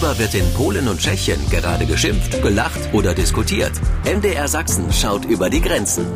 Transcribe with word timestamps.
Worüber 0.00 0.18
wird 0.18 0.34
in 0.34 0.54
Polen 0.54 0.88
und 0.88 0.98
Tschechien 0.98 1.38
gerade 1.50 1.84
geschimpft, 1.84 2.40
gelacht 2.40 2.94
oder 2.94 3.14
diskutiert? 3.14 3.72
MDR 4.06 4.48
Sachsen 4.48 4.90
schaut 4.90 5.26
über 5.26 5.50
die 5.50 5.60
Grenzen. 5.60 6.06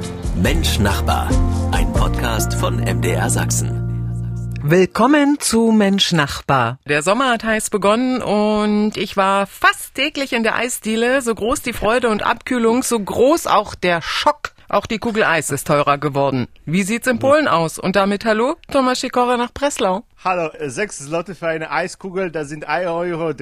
Mensch 0.43 0.79
Nachbar. 0.79 1.29
Ein 1.71 1.93
Podcast 1.93 2.55
von 2.55 2.77
MDR 2.77 3.29
Sachsen. 3.29 4.57
Willkommen 4.63 5.39
zu 5.39 5.71
Mensch 5.71 6.13
Nachbar. 6.13 6.79
Der 6.89 7.03
Sommer 7.03 7.29
hat 7.31 7.45
heiß 7.45 7.69
begonnen 7.69 8.23
und 8.23 8.97
ich 8.97 9.19
war 9.19 9.47
fast 9.47 9.95
täglich 9.95 10.33
in 10.33 10.45
der 10.45 10.57
Eisdiele. 10.57 11.21
So 11.21 11.35
groß 11.35 11.61
die 11.61 11.75
Freude 11.75 12.09
und 12.09 12.23
Abkühlung, 12.23 12.83
so 12.83 12.99
groß 12.99 13.47
auch 13.47 13.75
der 13.75 14.01
Schock. 14.01 14.55
Auch 14.71 14.87
die 14.87 14.99
Kugel 14.99 15.25
Eis 15.25 15.51
ist 15.51 15.67
teurer 15.67 15.99
geworden. 15.99 16.49
Wie 16.65 16.85
sieht's 16.85 17.07
in 17.07 17.19
Polen 17.19 17.49
aus? 17.49 17.79
Und 17.79 17.97
damit 17.97 18.25
hallo, 18.25 18.57
Thomas 18.73 19.01
Sikora 19.01 19.37
nach 19.37 19.53
Breslau. 19.53 20.05
Hallo, 20.27 20.49
äh, 20.49 20.71
sechs 20.71 21.01
Slotte 21.01 21.35
für 21.35 21.49
eine 21.49 21.71
Eiskugel, 21.71 22.31
das 22.31 22.49
sind 22.49 22.67
1,30 22.67 23.13
Euro. 23.13 23.35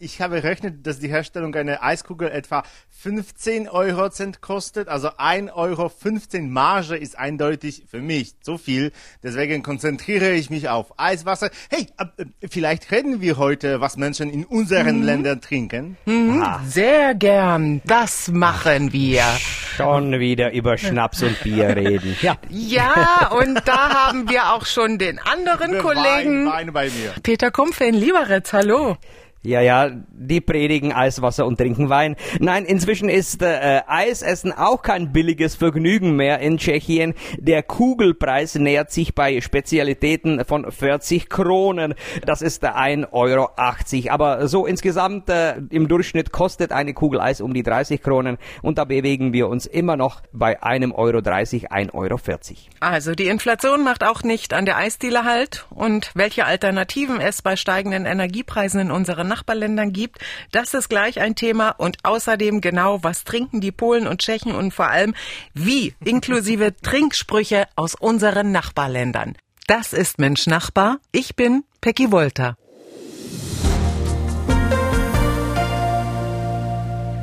Ich 0.00 0.20
habe 0.20 0.36
errechnet, 0.36 0.86
dass 0.86 0.98
die 0.98 1.08
Herstellung 1.08 1.54
einer 1.54 1.82
Eiskugel 1.82 2.28
etwa 2.28 2.62
15 2.90 3.70
Euro 3.70 4.10
Cent 4.10 4.42
kostet. 4.42 4.88
Also 4.88 5.08
1,15 5.08 5.54
Euro 5.54 5.90
Marge 6.42 6.94
ist 6.94 7.16
eindeutig 7.16 7.84
für 7.90 8.02
mich 8.02 8.38
zu 8.40 8.58
viel. 8.58 8.92
Deswegen 9.22 9.62
konzentriere 9.62 10.32
ich 10.32 10.50
mich 10.50 10.68
auf 10.68 10.92
Eiswasser. 10.98 11.48
Hey, 11.70 11.86
äh, 11.96 12.24
vielleicht 12.50 12.90
reden 12.90 13.22
wir 13.22 13.38
heute, 13.38 13.80
was 13.80 13.96
Menschen 13.96 14.28
in 14.28 14.44
unseren 14.44 14.98
mhm. 14.98 15.04
Ländern 15.04 15.40
trinken. 15.40 15.96
Mhm, 16.04 16.44
sehr 16.66 17.14
gern, 17.14 17.80
das 17.86 18.28
machen 18.28 18.92
wir. 18.92 19.22
Schon 19.76 20.18
wieder 20.18 20.52
über 20.52 20.76
Schnaps 20.76 21.22
und 21.22 21.40
Bier 21.44 21.76
reden. 21.76 22.16
Ja, 22.20 22.36
ja 22.50 23.30
und 23.30 23.62
da 23.64 24.08
haben 24.08 24.28
wir 24.28 24.52
auch 24.52 24.66
schon 24.66 24.98
den 24.98 25.20
anderen 25.20 25.77
Kollegen 25.78 26.46
Wein, 26.46 26.74
Wein 26.74 26.92
Peter 27.22 27.50
Kumpfe 27.50 27.84
in 27.84 27.94
Lieberitz. 27.94 28.52
Hallo. 28.52 28.96
Ja, 29.42 29.60
ja, 29.60 29.88
die 30.10 30.40
predigen 30.40 30.92
Eiswasser 30.92 31.46
und 31.46 31.58
trinken 31.58 31.88
Wein. 31.88 32.16
Nein, 32.40 32.64
inzwischen 32.64 33.08
ist 33.08 33.40
äh, 33.40 33.82
Eisessen 33.86 34.52
auch 34.52 34.82
kein 34.82 35.12
billiges 35.12 35.54
Vergnügen 35.54 36.16
mehr 36.16 36.40
in 36.40 36.58
Tschechien. 36.58 37.14
Der 37.38 37.62
Kugelpreis 37.62 38.56
nähert 38.56 38.90
sich 38.90 39.14
bei 39.14 39.40
Spezialitäten 39.40 40.44
von 40.44 40.70
40 40.70 41.28
Kronen. 41.28 41.94
Das 42.26 42.42
ist 42.42 42.64
1,80 42.64 43.12
Euro. 43.12 43.50
Aber 44.12 44.48
so 44.48 44.66
insgesamt 44.66 45.30
äh, 45.30 45.58
im 45.70 45.86
Durchschnitt 45.86 46.32
kostet 46.32 46.72
eine 46.72 46.92
Kugel 46.92 47.20
Eis 47.20 47.40
um 47.40 47.54
die 47.54 47.62
30 47.62 48.02
Kronen 48.02 48.38
und 48.62 48.76
da 48.78 48.84
bewegen 48.84 49.32
wir 49.32 49.48
uns 49.48 49.66
immer 49.66 49.96
noch 49.96 50.20
bei 50.32 50.64
einem 50.64 50.90
Euro 50.90 51.20
30, 51.20 51.70
1,40 51.70 51.94
Euro. 51.94 52.18
Also 52.80 53.14
die 53.14 53.28
Inflation 53.28 53.84
macht 53.84 54.02
auch 54.02 54.24
nicht 54.24 54.52
an 54.52 54.64
der 54.64 54.78
Eisdiele 54.78 55.22
halt. 55.22 55.66
Und 55.70 56.10
welche 56.14 56.44
Alternativen 56.44 57.20
es 57.20 57.40
bei 57.40 57.54
steigenden 57.54 58.04
Energiepreisen 58.04 58.80
in 58.80 58.90
unseren 58.90 59.27
Nachbarländern 59.28 59.92
gibt. 59.92 60.18
Das 60.50 60.74
ist 60.74 60.88
gleich 60.88 61.20
ein 61.20 61.34
Thema 61.34 61.70
und 61.70 61.98
außerdem 62.02 62.60
genau, 62.60 63.02
was 63.02 63.24
trinken 63.24 63.60
die 63.60 63.72
Polen 63.72 64.06
und 64.06 64.20
Tschechen 64.20 64.54
und 64.54 64.74
vor 64.74 64.88
allem 64.88 65.14
wie, 65.54 65.94
inklusive 66.04 66.74
Trinksprüche 66.82 67.68
aus 67.76 67.94
unseren 67.94 68.50
Nachbarländern. 68.50 69.36
Das 69.66 69.92
ist 69.92 70.18
Mensch 70.18 70.46
Nachbar. 70.46 70.98
Ich 71.12 71.36
bin 71.36 71.64
Peggy 71.80 72.10
Wolter. 72.10 72.56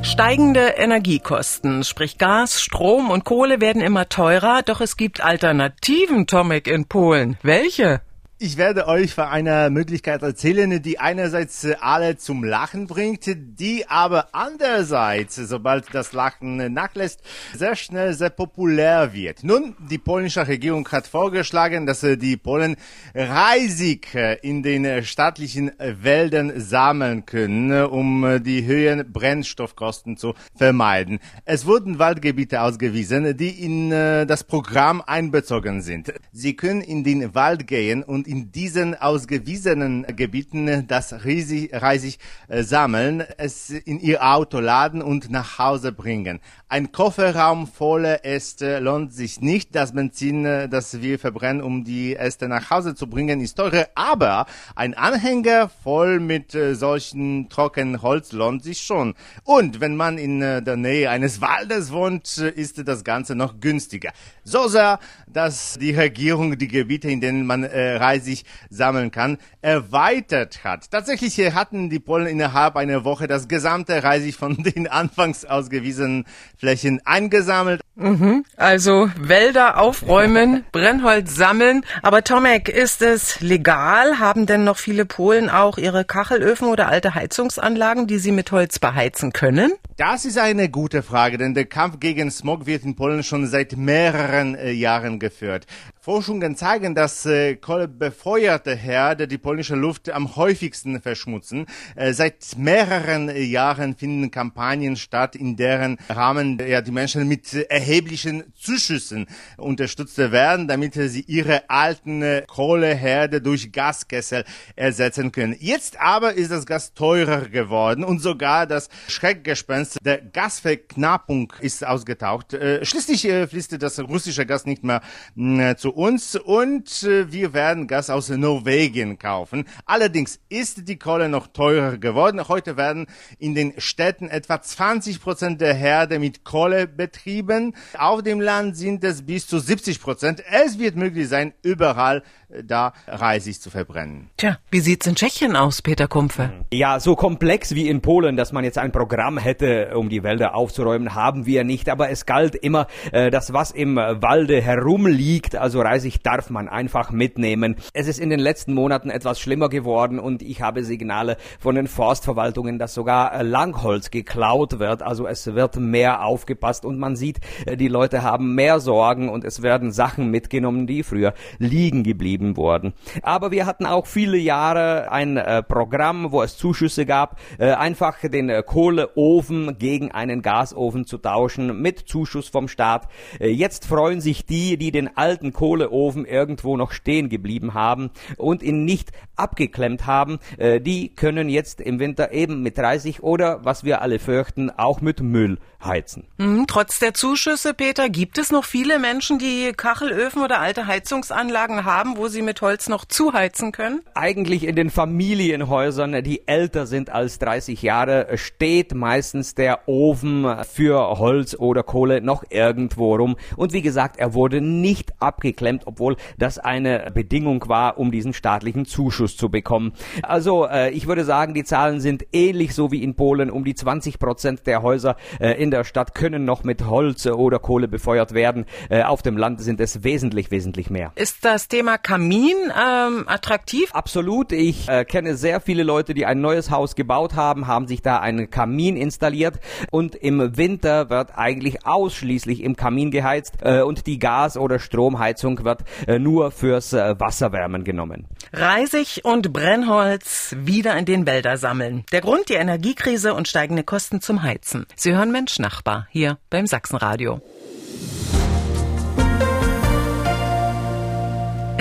Steigende 0.06 0.60
Energiekosten, 0.60 1.82
sprich 1.82 2.16
Gas, 2.16 2.62
Strom 2.62 3.10
und 3.10 3.24
Kohle 3.24 3.60
werden 3.60 3.82
immer 3.82 4.08
teurer, 4.08 4.62
doch 4.62 4.80
es 4.80 4.96
gibt 4.96 5.20
Alternativen, 5.20 6.28
Tomek, 6.28 6.68
in 6.68 6.86
Polen. 6.86 7.36
Welche? 7.42 8.00
Ich 8.38 8.58
werde 8.58 8.86
euch 8.86 9.14
von 9.14 9.24
einer 9.24 9.70
Möglichkeit 9.70 10.20
erzählen, 10.20 10.82
die 10.82 10.98
einerseits 10.98 11.66
alle 11.80 12.18
zum 12.18 12.44
Lachen 12.44 12.86
bringt, 12.86 13.24
die 13.24 13.88
aber 13.88 14.28
andererseits, 14.32 15.36
sobald 15.36 15.86
das 15.94 16.12
Lachen 16.12 16.74
nachlässt, 16.74 17.22
sehr 17.54 17.76
schnell 17.76 18.12
sehr 18.12 18.28
populär 18.28 19.14
wird. 19.14 19.42
Nun, 19.42 19.74
die 19.90 19.96
polnische 19.96 20.46
Regierung 20.46 20.86
hat 20.88 21.06
vorgeschlagen, 21.06 21.86
dass 21.86 22.00
die 22.02 22.36
Polen 22.36 22.76
Reisig 23.14 24.14
in 24.42 24.62
den 24.62 25.02
staatlichen 25.02 25.72
Wäldern 25.78 26.60
sammeln 26.60 27.24
können, 27.24 27.86
um 27.86 28.42
die 28.42 28.66
höheren 28.66 29.10
Brennstoffkosten 29.10 30.18
zu 30.18 30.34
vermeiden. 30.54 31.20
Es 31.46 31.64
wurden 31.64 31.98
Waldgebiete 31.98 32.60
ausgewiesen, 32.60 33.34
die 33.34 33.64
in 33.64 33.88
das 33.88 34.44
Programm 34.44 35.00
einbezogen 35.00 35.80
sind. 35.80 36.12
Sie 36.32 36.54
können 36.54 36.82
in 36.82 37.02
den 37.02 37.34
Wald 37.34 37.66
gehen 37.66 38.02
und 38.02 38.25
in 38.26 38.52
diesen 38.52 38.94
ausgewiesenen 38.94 40.06
Gebieten 40.16 40.86
das 40.86 41.24
Reisig, 41.24 41.70
Reisig 41.72 42.18
äh, 42.48 42.62
sammeln, 42.62 43.24
es 43.38 43.70
in 43.70 44.00
ihr 44.00 44.22
Auto 44.22 44.60
laden 44.60 45.02
und 45.02 45.30
nach 45.30 45.58
Hause 45.58 45.92
bringen. 45.92 46.40
Ein 46.68 46.90
Kofferraum 46.90 47.68
voller 47.68 48.24
Äste 48.24 48.80
lohnt 48.80 49.12
sich 49.12 49.40
nicht. 49.40 49.74
Das 49.74 49.92
Benzin, 49.92 50.44
äh, 50.44 50.68
das 50.68 51.00
wir 51.00 51.18
verbrennen, 51.18 51.62
um 51.62 51.84
die 51.84 52.16
Äste 52.16 52.48
nach 52.48 52.70
Hause 52.70 52.94
zu 52.94 53.08
bringen, 53.08 53.40
ist 53.40 53.54
teurer. 53.54 53.86
Aber 53.94 54.46
ein 54.74 54.94
Anhänger 54.94 55.68
voll 55.68 56.18
mit 56.18 56.54
äh, 56.54 56.74
solchen 56.74 57.48
trockenen 57.48 58.02
Holz 58.02 58.32
lohnt 58.32 58.64
sich 58.64 58.80
schon. 58.80 59.14
Und 59.44 59.80
wenn 59.80 59.96
man 59.96 60.18
in 60.18 60.42
äh, 60.42 60.62
der 60.62 60.76
Nähe 60.76 61.08
eines 61.10 61.40
Waldes 61.40 61.92
wohnt, 61.92 62.38
äh, 62.38 62.50
ist 62.50 62.86
das 62.86 63.04
Ganze 63.04 63.34
noch 63.36 63.60
günstiger. 63.60 64.12
So 64.42 64.68
sehr, 64.68 64.98
dass 65.26 65.78
die 65.80 65.94
Regierung 65.94 66.58
die 66.58 66.68
Gebiete, 66.68 67.08
in 67.08 67.20
denen 67.20 67.46
man 67.46 67.64
äh, 67.64 67.96
Reisig 68.16 68.44
sammeln 68.70 69.10
kann, 69.10 69.38
erweitert 69.60 70.64
hat. 70.64 70.90
Tatsächlich 70.90 71.36
hatten 71.54 71.90
die 71.90 71.98
Polen 71.98 72.26
innerhalb 72.26 72.76
einer 72.76 73.04
Woche 73.04 73.26
das 73.26 73.48
gesamte 73.48 74.02
Reisig 74.02 74.36
von 74.36 74.56
den 74.62 74.88
anfangs 74.88 75.44
ausgewiesenen 75.44 76.24
Flächen 76.56 77.00
eingesammelt. 77.04 77.80
Mhm. 77.94 78.44
Also 78.56 79.10
Wälder 79.18 79.78
aufräumen, 79.80 80.64
Brennholz 80.72 81.34
sammeln. 81.34 81.82
Aber 82.02 82.24
Tomek, 82.24 82.68
ist 82.68 83.02
es 83.02 83.40
legal? 83.40 84.18
Haben 84.18 84.46
denn 84.46 84.64
noch 84.64 84.76
viele 84.76 85.06
Polen 85.06 85.48
auch 85.48 85.78
ihre 85.78 86.04
Kachelöfen 86.04 86.68
oder 86.68 86.88
alte 86.88 87.14
Heizungsanlagen, 87.14 88.06
die 88.06 88.18
sie 88.18 88.32
mit 88.32 88.52
Holz 88.52 88.78
beheizen 88.78 89.32
können? 89.32 89.72
Das 89.96 90.26
ist 90.26 90.36
eine 90.36 90.68
gute 90.68 91.02
Frage, 91.02 91.38
denn 91.38 91.54
der 91.54 91.64
Kampf 91.64 92.00
gegen 92.00 92.30
Smog 92.30 92.66
wird 92.66 92.84
in 92.84 92.96
Polen 92.96 93.22
schon 93.22 93.46
seit 93.46 93.78
mehreren 93.78 94.54
äh, 94.54 94.70
Jahren 94.70 95.18
geführt. 95.18 95.66
Forschungen 96.06 96.54
zeigen, 96.54 96.94
dass 96.94 97.26
äh, 97.26 97.56
kohlebefeuerte 97.56 98.76
Herde 98.76 99.26
die 99.26 99.38
polnische 99.38 99.74
Luft 99.74 100.08
am 100.08 100.36
häufigsten 100.36 101.02
verschmutzen. 101.02 101.66
Äh, 101.96 102.12
seit 102.12 102.56
mehreren 102.56 103.28
äh, 103.28 103.42
Jahren 103.42 103.96
finden 103.96 104.30
Kampagnen 104.30 104.94
statt, 104.94 105.34
in 105.34 105.56
deren 105.56 105.98
Rahmen 106.08 106.60
ja, 106.64 106.80
die 106.80 106.92
Menschen 106.92 107.26
mit 107.26 107.52
erheblichen 107.52 108.44
Zuschüssen 108.54 109.26
unterstützt 109.56 110.16
werden, 110.18 110.68
damit 110.68 110.94
sie 110.94 111.22
ihre 111.22 111.68
alten 111.68 112.22
äh, 112.22 112.44
Kohleherde 112.46 113.40
durch 113.40 113.72
Gaskessel 113.72 114.44
ersetzen 114.76 115.32
können. 115.32 115.56
Jetzt 115.58 115.98
aber 115.98 116.34
ist 116.34 116.52
das 116.52 116.66
Gas 116.66 116.94
teurer 116.94 117.48
geworden 117.48 118.04
und 118.04 118.20
sogar 118.20 118.68
das 118.68 118.90
Schreckgespenst 119.08 119.98
der 120.04 120.18
Gasverknappung 120.18 121.52
ist 121.58 121.84
ausgetaucht. 121.84 122.54
Äh, 122.54 122.84
schließlich 122.84 123.24
äh, 123.24 123.48
fließt 123.48 123.82
das 123.82 123.98
russische 123.98 124.46
Gas 124.46 124.66
nicht 124.66 124.84
mehr 124.84 125.00
äh, 125.36 125.74
zu 125.74 125.95
uns 125.96 126.36
und 126.36 127.02
äh, 127.04 127.32
wir 127.32 127.54
werden 127.54 127.88
Gas 127.88 128.10
aus 128.10 128.28
Norwegen 128.28 129.18
kaufen. 129.18 129.64
Allerdings 129.86 130.38
ist 130.50 130.88
die 130.88 130.98
Kohle 130.98 131.30
noch 131.30 131.46
teurer 131.46 131.96
geworden. 131.96 132.48
Heute 132.48 132.76
werden 132.76 133.06
in 133.38 133.54
den 133.54 133.72
Städten 133.78 134.28
etwa 134.28 134.60
20 134.60 135.22
Prozent 135.22 135.60
der 135.62 135.72
Herde 135.72 136.18
mit 136.18 136.44
Kohle 136.44 136.86
betrieben. 136.86 137.74
Auf 137.96 138.22
dem 138.22 138.42
Land 138.42 138.76
sind 138.76 139.02
es 139.04 139.24
bis 139.24 139.46
zu 139.46 139.58
70 139.58 140.00
Prozent. 140.00 140.44
Es 140.50 140.78
wird 140.78 140.96
möglich 140.96 141.28
sein, 141.28 141.54
überall 141.62 142.22
da 142.48 142.92
Reisig 143.06 143.60
zu 143.60 143.70
verbrennen. 143.70 144.30
Tja, 144.36 144.58
wie 144.70 144.80
sieht's 144.80 145.06
in 145.06 145.16
Tschechien 145.16 145.56
aus, 145.56 145.82
Peter 145.82 146.06
Kumpfe? 146.06 146.50
Ja, 146.72 147.00
so 147.00 147.16
komplex 147.16 147.74
wie 147.74 147.88
in 147.88 148.00
Polen, 148.00 148.36
dass 148.36 148.52
man 148.52 148.64
jetzt 148.64 148.78
ein 148.78 148.92
Programm 148.92 149.38
hätte, 149.38 149.96
um 149.96 150.08
die 150.08 150.22
Wälder 150.22 150.54
aufzuräumen, 150.54 151.14
haben 151.14 151.46
wir 151.46 151.64
nicht. 151.64 151.88
Aber 151.88 152.10
es 152.10 152.26
galt 152.26 152.54
immer, 152.54 152.86
äh, 153.12 153.30
das 153.30 153.52
was 153.52 153.70
im 153.72 153.96
Walde 153.96 154.60
herumliegt, 154.60 155.56
also 155.56 155.80
Reisig 155.80 156.22
darf 156.22 156.50
man 156.50 156.68
einfach 156.68 157.10
mitnehmen. 157.10 157.76
Es 157.92 158.06
ist 158.06 158.18
in 158.18 158.30
den 158.30 158.40
letzten 158.40 158.74
Monaten 158.74 159.10
etwas 159.10 159.40
schlimmer 159.40 159.68
geworden 159.68 160.18
und 160.18 160.42
ich 160.42 160.62
habe 160.62 160.84
Signale 160.84 161.36
von 161.58 161.74
den 161.74 161.88
Forstverwaltungen, 161.88 162.78
dass 162.78 162.94
sogar 162.94 163.32
äh, 163.32 163.42
Langholz 163.42 164.10
geklaut 164.10 164.78
wird. 164.78 165.02
Also 165.02 165.26
es 165.26 165.46
wird 165.54 165.76
mehr 165.76 166.24
aufgepasst 166.24 166.84
und 166.84 166.98
man 166.98 167.16
sieht, 167.16 167.40
äh, 167.66 167.76
die 167.76 167.88
Leute 167.88 168.22
haben 168.22 168.54
mehr 168.54 168.78
Sorgen 168.78 169.28
und 169.28 169.44
es 169.44 169.62
werden 169.62 169.90
Sachen 169.90 170.30
mitgenommen, 170.30 170.86
die 170.86 171.02
früher 171.02 171.34
liegen 171.58 172.04
geblieben 172.04 172.35
betrieben 172.36 172.56
worden. 172.56 172.92
Aber 173.22 173.50
wir 173.50 173.66
hatten 173.66 173.86
auch 173.86 174.06
viele 174.06 174.36
Jahre 174.36 175.10
ein 175.10 175.36
äh, 175.36 175.62
Programm, 175.62 176.32
wo 176.32 176.42
es 176.42 176.56
Zuschüsse 176.56 177.06
gab, 177.06 177.38
äh, 177.58 177.72
einfach 177.72 178.18
den 178.22 178.48
äh, 178.48 178.62
Kohleofen 178.64 179.78
gegen 179.78 180.10
einen 180.10 180.42
Gasofen 180.42 181.06
zu 181.06 181.18
tauschen 181.18 181.80
mit 181.80 182.00
Zuschuss 182.00 182.48
vom 182.48 182.68
Staat. 182.68 183.08
Äh, 183.40 183.50
jetzt 183.50 183.86
freuen 183.86 184.20
sich 184.20 184.46
die, 184.46 184.76
die 184.76 184.90
den 184.90 185.16
alten 185.16 185.52
Kohleofen 185.52 186.24
irgendwo 186.24 186.76
noch 186.76 186.92
stehen 186.92 187.28
geblieben 187.28 187.74
haben 187.74 188.10
und 188.36 188.62
ihn 188.62 188.84
nicht 188.84 189.12
abgeklemmt 189.36 190.06
haben. 190.06 190.38
Äh, 190.58 190.80
die 190.80 191.14
können 191.14 191.48
jetzt 191.48 191.80
im 191.80 191.98
Winter 191.98 192.32
eben 192.32 192.62
mit 192.62 192.78
30 192.78 193.22
oder, 193.22 193.64
was 193.64 193.84
wir 193.84 194.02
alle 194.02 194.18
fürchten, 194.18 194.70
auch 194.70 195.00
mit 195.00 195.20
Müll 195.20 195.58
heizen. 195.84 196.26
Mhm, 196.38 196.66
trotz 196.66 196.98
der 196.98 197.14
Zuschüsse, 197.14 197.74
Peter, 197.74 198.08
gibt 198.08 198.38
es 198.38 198.50
noch 198.50 198.64
viele 198.64 198.98
Menschen, 198.98 199.38
die 199.38 199.72
Kachelöfen 199.72 200.42
oder 200.42 200.60
alte 200.60 200.86
Heizungsanlagen 200.86 201.84
haben, 201.84 202.16
wo 202.16 202.25
sie 202.28 202.42
mit 202.42 202.60
Holz 202.62 202.88
noch 202.88 203.04
zuheizen 203.04 203.72
können? 203.72 204.02
Eigentlich 204.14 204.64
in 204.64 204.76
den 204.76 204.90
Familienhäusern, 204.90 206.22
die 206.22 206.46
älter 206.46 206.86
sind 206.86 207.10
als 207.10 207.38
30 207.38 207.82
Jahre, 207.82 208.36
steht 208.36 208.94
meistens 208.94 209.54
der 209.54 209.88
Ofen 209.88 210.46
für 210.70 211.18
Holz 211.18 211.54
oder 211.54 211.82
Kohle 211.82 212.20
noch 212.20 212.44
irgendwo 212.50 213.16
rum. 213.16 213.36
Und 213.56 213.72
wie 213.72 213.82
gesagt, 213.82 214.18
er 214.18 214.34
wurde 214.34 214.60
nicht 214.60 215.14
abgeklemmt, 215.20 215.82
obwohl 215.86 216.16
das 216.38 216.58
eine 216.58 217.10
Bedingung 217.14 217.68
war, 217.68 217.98
um 217.98 218.10
diesen 218.10 218.32
staatlichen 218.32 218.84
Zuschuss 218.84 219.36
zu 219.36 219.48
bekommen. 219.48 219.92
Also 220.22 220.66
äh, 220.66 220.90
ich 220.90 221.06
würde 221.06 221.24
sagen, 221.24 221.54
die 221.54 221.64
Zahlen 221.64 222.00
sind 222.00 222.26
ähnlich 222.32 222.74
so 222.74 222.90
wie 222.92 223.02
in 223.02 223.14
Polen. 223.14 223.50
Um 223.50 223.64
die 223.64 223.74
20 223.74 224.18
Prozent 224.18 224.66
der 224.66 224.82
Häuser 224.82 225.16
äh, 225.40 225.52
in 225.62 225.70
der 225.70 225.84
Stadt 225.84 226.14
können 226.14 226.44
noch 226.44 226.64
mit 226.64 226.86
Holz 226.86 227.26
oder 227.26 227.58
Kohle 227.58 227.88
befeuert 227.88 228.34
werden. 228.34 228.66
Äh, 228.88 229.02
auf 229.02 229.22
dem 229.22 229.36
Land 229.36 229.60
sind 229.60 229.80
es 229.80 230.04
wesentlich, 230.04 230.50
wesentlich 230.50 230.90
mehr. 230.90 231.12
Ist 231.14 231.44
das 231.44 231.68
Thema 231.68 231.98
Kamin 232.16 232.72
ähm, 232.74 233.28
attraktiv? 233.28 233.90
Absolut. 233.92 234.50
Ich 234.50 234.88
äh, 234.88 235.04
kenne 235.04 235.36
sehr 235.36 235.60
viele 235.60 235.82
Leute, 235.82 236.14
die 236.14 236.24
ein 236.24 236.40
neues 236.40 236.70
Haus 236.70 236.94
gebaut 236.94 237.34
haben, 237.34 237.66
haben 237.66 237.86
sich 237.86 238.00
da 238.00 238.20
einen 238.20 238.48
Kamin 238.48 238.96
installiert 238.96 239.60
und 239.90 240.14
im 240.14 240.56
Winter 240.56 241.10
wird 241.10 241.36
eigentlich 241.36 241.84
ausschließlich 241.84 242.62
im 242.62 242.74
Kamin 242.74 243.10
geheizt 243.10 243.56
äh, 243.60 243.82
und 243.82 244.06
die 244.06 244.18
Gas- 244.18 244.56
oder 244.56 244.78
Stromheizung 244.78 245.62
wird 245.62 245.80
äh, 246.06 246.18
nur 246.18 246.52
fürs 246.52 246.94
äh, 246.94 247.20
Wasserwärmen 247.20 247.84
genommen. 247.84 248.26
Reisig 248.50 249.20
und 249.24 249.52
Brennholz 249.52 250.56
wieder 250.58 250.96
in 250.96 251.04
den 251.04 251.26
Wälder 251.26 251.58
sammeln. 251.58 252.04
Der 252.12 252.22
Grund 252.22 252.48
die 252.48 252.54
Energiekrise 252.54 253.34
und 253.34 253.46
steigende 253.46 253.84
Kosten 253.84 254.22
zum 254.22 254.42
Heizen. 254.42 254.86
Sie 254.96 255.14
hören 255.14 255.32
Mensch 255.32 255.58
Nachbar 255.58 256.08
hier 256.10 256.38
beim 256.48 256.66
Sachsenradio. 256.66 257.42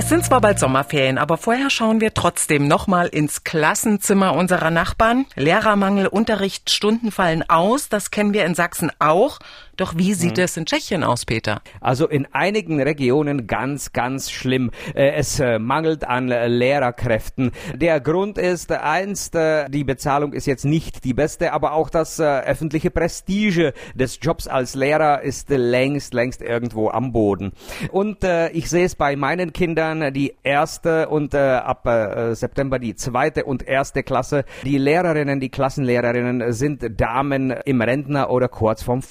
Es 0.06 0.10
sind 0.10 0.24
zwar 0.24 0.40
bald 0.40 0.60
Sommerferien, 0.60 1.18
aber 1.18 1.36
vorher 1.36 1.72
schauen 1.72 2.00
wir 2.00 2.14
trotzdem 2.14 2.68
nochmal 2.68 3.08
ins 3.08 3.44
Klassenzimmer 3.44 4.36
unserer 4.36 4.70
Nachbarn. 4.70 5.26
Lehrermangel, 5.34 6.06
Unterricht, 6.06 6.70
Stunden 6.70 7.10
fallen 7.12 7.42
aus, 7.50 7.90
das 7.90 8.12
kennen 8.12 8.32
wir 8.32 8.46
in 8.46 8.54
Sachsen 8.54 8.92
auch. 9.00 9.40
Doch 9.78 9.98
wie 9.98 10.14
sieht 10.14 10.38
es 10.38 10.56
in 10.58 10.66
Tschechien 10.66 11.04
aus, 11.04 11.26
Peter? 11.26 11.62
Also 11.82 12.08
in 12.08 12.28
einigen 12.32 12.82
Regionen 12.82 13.46
ganz, 13.48 13.92
ganz 13.92 14.32
schlimm. 14.32 14.72
Äh, 14.94 15.14
Es 15.16 15.40
äh, 15.40 15.60
mangelt 15.60 16.08
an 16.08 16.32
äh, 16.32 16.48
Lehrerkräften. 16.48 17.52
Der 17.76 18.00
Grund 18.00 18.38
ist 18.38 18.72
einst, 18.72 19.36
die 19.36 19.84
Bezahlung 19.84 20.34
ist 20.34 20.46
jetzt 20.46 20.66
nicht 20.66 21.04
die 21.04 21.14
beste, 21.14 21.54
aber 21.54 21.74
auch 21.74 21.90
das 21.90 22.20
öffentliche 22.20 22.90
Prestige 22.90 23.74
des 23.94 24.20
Jobs 24.22 24.48
als 24.48 24.76
Lehrer 24.76 25.22
ist 25.22 25.50
längst, 25.50 26.14
längst 26.14 26.42
irgendwo 26.42 26.90
am 26.90 27.12
Boden. 27.12 27.52
Und 27.92 28.20
ich 28.54 28.70
sehe 28.70 28.86
es 28.86 28.96
bei 28.96 29.16
meinen 29.16 29.54
Kindern, 29.54 30.14
die 30.14 30.36
erste 30.44 31.10
und 31.10 31.36
ab 31.36 31.88
September 32.34 32.80
die 32.80 32.96
zweite 32.96 33.46
und 33.46 33.68
erste 33.68 34.04
Klasse. 34.04 34.46
Die 34.64 34.78
Lehrerinnen, 34.78 35.40
die 35.40 35.50
Klassenlehrerinnen 35.50 36.52
sind 36.54 37.00
Damen 37.00 37.52
im 37.52 37.82
Rentner 37.82 38.30
oder 38.30 38.48
kurz 38.48 38.84
vorm 38.84 39.02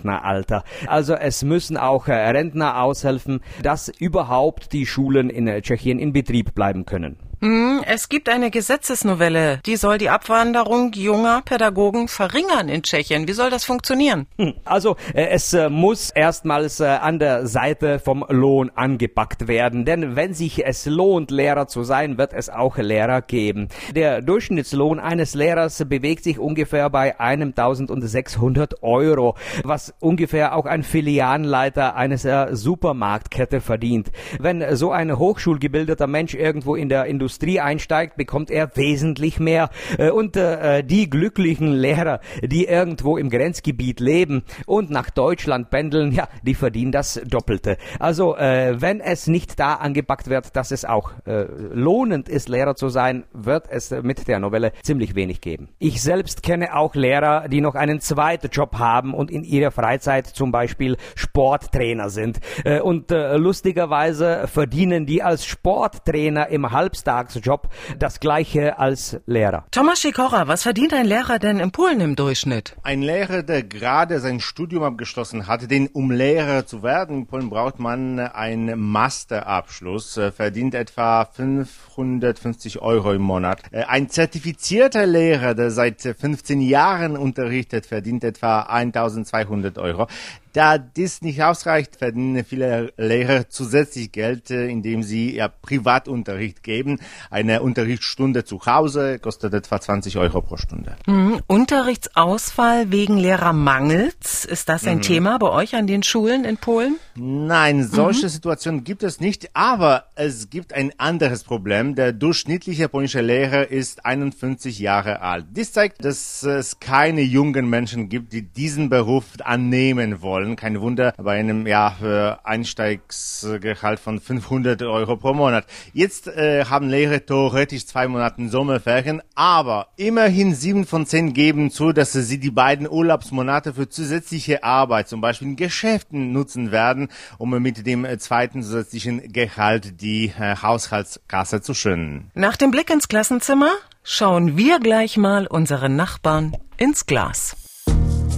Vorrentneralter. 0.00 0.64
Also 0.86 1.14
es 1.14 1.44
müssen 1.44 1.76
auch 1.76 2.08
äh, 2.08 2.12
Rentner 2.12 2.82
aushelfen, 2.82 3.40
dass 3.62 3.88
überhaupt 3.88 4.72
die 4.72 4.86
Schulen 4.86 5.30
in 5.30 5.46
äh, 5.46 5.60
Tschechien 5.62 5.98
in 5.98 6.12
Betrieb 6.12 6.54
bleiben 6.54 6.86
können. 6.86 7.16
Hm, 7.42 7.82
Es 7.86 8.10
gibt 8.10 8.28
eine 8.28 8.50
Gesetzesnovelle, 8.50 9.60
die 9.64 9.76
soll 9.76 9.96
die 9.96 10.10
Abwanderung 10.10 10.92
junger 10.92 11.40
Pädagogen 11.42 12.06
verringern 12.06 12.68
in 12.68 12.82
Tschechien. 12.82 13.26
Wie 13.28 13.32
soll 13.32 13.48
das 13.48 13.64
funktionieren? 13.64 14.26
Hm, 14.36 14.52
Also 14.66 14.96
äh, 15.14 15.28
es 15.28 15.54
äh, 15.54 15.70
muss 15.70 16.10
erstmals 16.10 16.80
äh, 16.80 16.84
an 16.84 17.18
der 17.18 17.46
Seite 17.46 17.98
vom 17.98 18.26
Lohn 18.28 18.70
angepackt 18.74 19.48
werden, 19.48 19.86
denn 19.86 20.16
wenn 20.16 20.34
sich 20.34 20.66
es 20.66 20.84
lohnt, 20.84 21.30
Lehrer 21.30 21.66
zu 21.66 21.82
sein, 21.82 22.18
wird 22.18 22.34
es 22.34 22.50
auch 22.50 22.76
Lehrer 22.76 23.22
geben. 23.22 23.68
Der 23.94 24.20
Durchschnittslohn 24.20 25.00
eines 25.00 25.32
Lehrers 25.32 25.82
bewegt 25.88 26.24
sich 26.24 26.38
ungefähr 26.38 26.90
bei 26.90 27.18
1.600 27.18 28.82
Euro, 28.82 29.34
was 29.64 29.94
ungefähr 30.00 30.54
auch 30.54 30.66
ein 30.66 30.82
Filialenleiter 30.82 31.96
eines 31.96 32.26
Supermarktkette 32.50 33.62
verdient. 33.62 34.10
Wenn 34.38 34.76
so 34.76 34.90
ein 34.90 35.16
hochschulgebildeter 35.16 36.06
Mensch 36.06 36.34
irgendwo 36.34 36.74
in 36.74 36.90
der 36.90 37.06
Industrie 37.06 37.29
einsteigt, 37.60 38.16
bekommt 38.16 38.50
er 38.50 38.76
wesentlich 38.76 39.38
mehr. 39.40 39.70
Äh, 39.98 40.10
Und 40.10 40.36
äh, 40.36 40.82
die 40.82 41.08
glücklichen 41.08 41.72
Lehrer, 41.72 42.20
die 42.42 42.64
irgendwo 42.66 43.16
im 43.16 43.30
Grenzgebiet 43.30 44.00
leben 44.00 44.42
und 44.66 44.90
nach 44.90 45.10
Deutschland 45.10 45.70
pendeln, 45.70 46.12
ja, 46.12 46.28
die 46.42 46.54
verdienen 46.54 46.92
das 46.92 47.20
Doppelte. 47.26 47.76
Also 47.98 48.36
äh, 48.36 48.80
wenn 48.80 49.00
es 49.00 49.26
nicht 49.26 49.58
da 49.58 49.74
angepackt 49.74 50.28
wird, 50.28 50.56
dass 50.56 50.70
es 50.70 50.84
auch 50.84 51.12
äh, 51.26 51.44
lohnend 51.72 52.28
ist, 52.28 52.48
Lehrer 52.48 52.74
zu 52.74 52.88
sein, 52.88 53.24
wird 53.32 53.66
es 53.70 53.92
äh, 53.92 54.02
mit 54.02 54.28
der 54.28 54.38
Novelle 54.38 54.72
ziemlich 54.82 55.14
wenig 55.14 55.40
geben. 55.40 55.68
Ich 55.78 56.02
selbst 56.02 56.42
kenne 56.42 56.76
auch 56.76 56.94
Lehrer, 56.94 57.48
die 57.48 57.60
noch 57.60 57.74
einen 57.74 58.00
zweiten 58.00 58.48
Job 58.48 58.78
haben 58.78 59.14
und 59.14 59.30
in 59.30 59.44
ihrer 59.44 59.70
Freizeit 59.70 60.26
zum 60.26 60.52
Beispiel 60.52 60.96
Sporttrainer 61.14 62.10
sind. 62.10 62.40
Äh, 62.64 62.80
und 62.80 63.10
äh, 63.10 63.36
lustigerweise 63.36 64.46
verdienen 64.46 65.06
die 65.06 65.22
als 65.22 65.44
Sporttrainer 65.44 66.48
im 66.48 66.72
Halbtagsjob 67.20 67.68
das 67.98 68.20
gleiche 68.20 68.78
als 68.78 69.20
Lehrer. 69.26 69.64
Thomas 69.70 70.00
Sikora, 70.00 70.48
was 70.48 70.62
verdient 70.62 70.94
ein 70.94 71.06
Lehrer 71.06 71.38
denn 71.38 71.60
in 71.60 71.70
Polen 71.70 72.00
im 72.00 72.16
Durchschnitt? 72.16 72.76
Ein 72.82 73.02
Lehrer, 73.02 73.42
der 73.42 73.62
gerade 73.62 74.20
sein 74.20 74.40
Studium 74.40 74.82
abgeschlossen 74.82 75.46
hat, 75.46 75.70
denn 75.70 75.88
um 75.88 76.10
Lehrer 76.10 76.66
zu 76.66 76.82
werden, 76.82 77.18
in 77.18 77.26
Polen 77.26 77.50
braucht 77.50 77.78
man 77.78 78.18
einen 78.18 78.78
Masterabschluss, 78.78 80.16
äh, 80.16 80.32
verdient 80.32 80.74
etwa 80.74 81.24
550 81.24 82.80
Euro 82.80 83.12
im 83.12 83.22
Monat. 83.22 83.62
Äh, 83.70 83.84
Ein 83.84 84.08
zertifizierter 84.08 85.06
Lehrer, 85.06 85.54
der 85.54 85.70
seit 85.70 86.02
15 86.02 86.60
Jahren 86.60 87.16
unterrichtet, 87.16 87.86
verdient 87.86 88.24
etwa 88.24 88.62
1200 88.62 89.78
Euro. 89.78 90.06
Da 90.52 90.78
dies 90.78 91.22
nicht 91.22 91.42
ausreicht, 91.44 91.96
verdienen 91.96 92.44
viele 92.44 92.92
Lehrer 92.96 93.48
zusätzlich 93.48 94.10
Geld, 94.10 94.50
äh, 94.50 94.66
indem 94.66 95.04
sie 95.04 95.36
ja 95.36 95.46
Privatunterricht 95.46 96.64
geben. 96.64 96.98
Eine 97.30 97.62
Unterrichtsstunde 97.62 98.44
zu 98.44 98.60
Hause 98.66 99.18
kostet 99.18 99.54
etwa 99.54 99.80
20 99.80 100.18
Euro 100.18 100.40
pro 100.40 100.56
Stunde. 100.56 100.96
Hm, 101.06 101.40
Unterrichtsausfall 101.46 102.90
wegen 102.90 103.16
Lehrermangels. 103.16 104.44
Ist 104.44 104.68
das 104.68 104.86
ein 104.86 105.00
Thema 105.00 105.38
bei 105.38 105.50
euch 105.50 105.74
an 105.74 105.86
den 105.86 106.02
Schulen 106.02 106.44
in 106.44 106.56
Polen? 106.56 106.96
Nein, 107.16 107.84
solche 107.84 108.28
Situationen 108.28 108.84
gibt 108.84 109.02
es 109.02 109.20
nicht, 109.20 109.50
aber 109.54 110.04
es 110.14 110.50
gibt 110.50 110.72
ein 110.72 110.92
anderes 110.98 111.44
Problem. 111.44 111.94
Der 111.94 112.12
durchschnittliche 112.12 112.88
polnische 112.88 113.20
Lehrer 113.20 113.68
ist 113.70 114.04
51 114.04 114.78
Jahre 114.78 115.20
alt. 115.20 115.46
Dies 115.50 115.72
zeigt, 115.72 116.04
dass 116.04 116.42
es 116.42 116.80
keine 116.80 117.22
jungen 117.22 117.68
Menschen 117.68 118.08
gibt, 118.08 118.32
die 118.32 118.42
diesen 118.42 118.88
Beruf 118.88 119.24
annehmen 119.44 120.22
wollen. 120.22 120.56
Kein 120.56 120.80
Wunder 120.80 121.12
bei 121.16 121.38
einem 121.38 121.66
ja, 121.66 122.38
Einsteigsgehalt 122.44 124.00
von 124.00 124.20
500 124.20 124.82
Euro 124.82 125.16
pro 125.16 125.34
Monat. 125.34 125.66
Jetzt 125.92 126.28
äh, 126.28 126.64
haben 126.64 126.88
Lehrer 126.88 126.99
theoretisch 127.06 127.86
zwei 127.86 128.08
Monate 128.08 128.48
Sommerferien, 128.48 129.22
aber 129.34 129.88
immerhin 129.96 130.54
sieben 130.54 130.86
von 130.86 131.06
zehn 131.06 131.32
geben 131.32 131.70
zu, 131.70 131.92
dass 131.92 132.12
sie 132.12 132.38
die 132.38 132.50
beiden 132.50 132.88
Urlaubsmonate 132.88 133.74
für 133.74 133.88
zusätzliche 133.88 134.64
Arbeit, 134.64 135.08
zum 135.08 135.20
Beispiel 135.20 135.48
in 135.48 135.56
Geschäften, 135.56 136.32
nutzen 136.32 136.72
werden, 136.72 137.08
um 137.38 137.50
mit 137.50 137.86
dem 137.86 138.04
äh, 138.04 138.18
zweiten 138.18 138.62
zusätzlichen 138.62 139.32
Gehalt 139.32 140.00
die 140.00 140.32
äh, 140.38 140.56
Haushaltskasse 140.56 141.60
zu 141.60 141.74
schönen. 141.74 142.30
Nach 142.34 142.56
dem 142.56 142.70
Blick 142.70 142.90
ins 142.90 143.08
Klassenzimmer 143.08 143.72
schauen 144.02 144.56
wir 144.56 144.78
gleich 144.78 145.16
mal 145.16 145.46
unseren 145.46 145.96
Nachbarn 145.96 146.56
ins 146.76 147.06
Glas. 147.06 147.56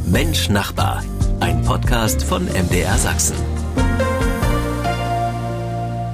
Mensch 0.07 0.49
Nachbar, 0.49 1.03
ein 1.41 1.63
Podcast 1.63 2.23
von 2.25 2.45
MDR 2.47 2.99
Sachsen. 2.99 3.52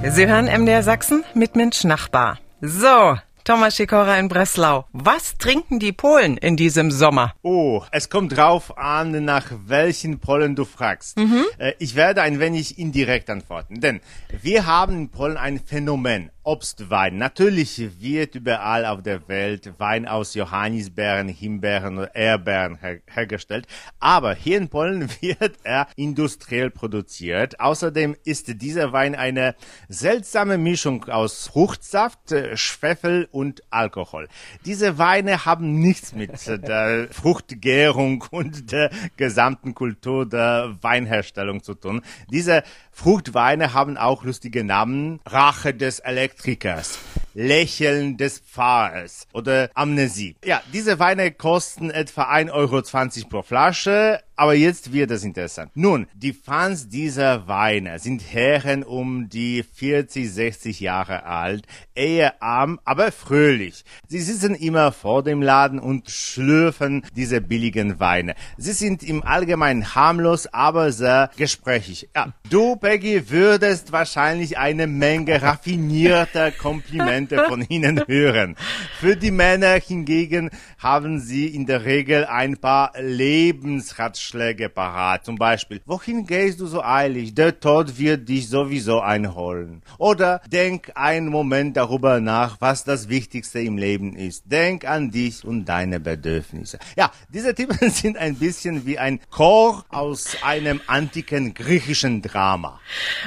Sie 0.03 0.27
hören 0.27 0.45
MDR 0.45 0.81
Sachsen 0.83 1.23
mit 1.33 1.55
Mensch 1.55 1.83
Nachbar. 1.83 2.39
So, 2.61 3.17
Thomas 3.43 3.75
Sikora 3.75 4.17
in 4.17 4.27
Breslau. 4.27 4.85
Was 4.91 5.37
trinken 5.37 5.79
die 5.79 5.91
Polen 5.91 6.37
in 6.37 6.55
diesem 6.55 6.89
Sommer? 6.91 7.33
Oh, 7.41 7.83
es 7.91 8.09
kommt 8.09 8.35
drauf 8.35 8.77
an, 8.77 9.23
nach 9.23 9.45
welchen 9.65 10.19
Polen 10.19 10.55
du 10.55 10.65
fragst. 10.65 11.17
Mhm. 11.17 11.45
Ich 11.79 11.95
werde 11.95 12.21
ein 12.21 12.39
wenig 12.39 12.79
indirekt 12.79 13.29
antworten, 13.29 13.81
denn 13.81 13.99
wir 14.41 14.65
haben 14.65 14.95
in 14.95 15.09
Polen 15.09 15.37
ein 15.37 15.59
Phänomen. 15.59 16.31
Obstwein. 16.49 17.17
Natürlich 17.17 18.01
wird 18.01 18.33
überall 18.33 18.83
auf 18.83 19.03
der 19.03 19.27
Welt 19.27 19.71
Wein 19.77 20.07
aus 20.07 20.33
Johannisbeeren, 20.33 21.27
Himbeeren 21.27 21.99
oder 21.99 22.15
Erdbeeren 22.15 22.77
her 22.77 23.01
hergestellt, 23.05 23.67
aber 23.99 24.33
hier 24.33 24.57
in 24.57 24.67
Polen 24.67 25.07
wird 25.21 25.57
er 25.61 25.87
industriell 25.95 26.71
produziert. 26.71 27.59
Außerdem 27.59 28.15
ist 28.23 28.63
dieser 28.63 28.91
Wein 28.93 29.13
eine 29.13 29.53
seltsame 29.89 30.57
Mischung 30.57 31.03
aus 31.03 31.49
Fruchtsaft, 31.49 32.33
Schwefel 32.55 33.27
und 33.29 33.61
Alkohol. 33.69 34.27
Diese 34.65 34.97
Weine 34.97 35.45
haben 35.45 35.79
nichts 35.79 36.13
mit 36.15 36.47
der 36.47 37.09
Fruchtgärung 37.11 38.25
und 38.31 38.71
der 38.71 38.89
gesamten 39.17 39.75
Kultur 39.75 40.27
der 40.27 40.77
Weinherstellung 40.81 41.61
zu 41.61 41.75
tun. 41.75 42.01
Diese 42.31 42.63
Fruchtweine 42.91 43.75
haben 43.75 43.97
auch 43.97 44.23
lustige 44.23 44.63
Namen. 44.63 45.19
Rache 45.27 45.75
des 45.75 45.99
Elektrikers. 46.39 46.99
Lächeln 47.33 48.17
des 48.17 48.41
Fahrers 48.45 49.27
oder 49.33 49.69
Amnesie. 49.73 50.35
Ja, 50.43 50.61
diese 50.73 50.99
Weine 50.99 51.31
kosten 51.31 51.89
etwa 51.89 52.23
1,20 52.31 52.51
Euro 52.53 52.81
pro 53.29 53.41
Flasche, 53.41 54.19
aber 54.35 54.53
jetzt 54.53 54.93
wird 54.93 55.11
es 55.11 55.23
interessant. 55.23 55.71
Nun, 55.75 56.07
die 56.13 56.31
Fans 56.31 56.87
dieser 56.87 57.47
Weine 57.47 57.99
sind 57.99 58.21
Herren 58.21 58.83
um 58.83 59.27
die 59.27 59.63
40, 59.63 60.31
60 60.31 60.79
Jahre 60.79 61.25
alt, 61.25 61.65
eher 61.93 62.41
arm, 62.41 62.79
aber 62.85 63.11
fröhlich. 63.11 63.83
Sie 64.07 64.19
sitzen 64.19 64.55
immer 64.55 64.93
vor 64.93 65.23
dem 65.23 65.41
Laden 65.41 65.77
und 65.77 66.09
schlürfen 66.09 67.05
diese 67.15 67.41
billigen 67.41 67.99
Weine. 67.99 68.33
Sie 68.57 68.71
sind 68.71 69.03
im 69.03 69.23
Allgemeinen 69.23 69.93
harmlos, 69.93 70.47
aber 70.47 70.93
sehr 70.93 71.31
gesprächig. 71.35 72.09
Ja, 72.15 72.33
du, 72.49 72.77
Peggy, 72.77 73.29
würdest 73.29 73.91
wahrscheinlich 73.91 74.57
eine 74.57 74.87
Menge 74.87 75.41
raffinierter 75.41 76.51
Komplimente 76.51 77.18
von 77.27 77.61
ihnen 77.67 78.03
hören. 78.07 78.55
Für 78.99 79.15
die 79.15 79.31
Männer 79.31 79.73
hingegen 79.75 80.49
haben 80.77 81.19
sie 81.19 81.47
in 81.47 81.65
der 81.65 81.85
Regel 81.85 82.25
ein 82.25 82.57
paar 82.57 82.93
Lebensratschläge 82.99 84.29
Ratschläge 84.29 84.69
parat. 84.69 85.25
Zum 85.25 85.35
Beispiel, 85.35 85.81
wohin 85.85 86.25
gehst 86.25 86.59
du 86.59 86.67
so 86.67 86.83
eilig? 86.83 87.33
Der 87.33 87.59
Tod 87.59 87.97
wird 87.97 88.27
dich 88.29 88.49
sowieso 88.49 89.01
einholen. 89.01 89.81
Oder 89.97 90.41
denk 90.51 90.91
einen 90.95 91.27
Moment 91.27 91.77
darüber 91.77 92.19
nach, 92.19 92.57
was 92.59 92.83
das 92.83 93.09
Wichtigste 93.09 93.59
im 93.59 93.77
Leben 93.77 94.15
ist. 94.15 94.43
Denk 94.45 94.85
an 94.85 95.11
dich 95.11 95.43
und 95.43 95.65
deine 95.65 95.99
Bedürfnisse. 95.99 96.79
Ja, 96.95 97.11
diese 97.29 97.53
Tipps 97.53 97.79
sind 98.01 98.17
ein 98.17 98.35
bisschen 98.35 98.85
wie 98.85 98.99
ein 98.99 99.19
Chor 99.29 99.85
aus 99.89 100.37
einem 100.43 100.81
antiken 100.87 101.53
griechischen 101.53 102.21
Drama. 102.21 102.79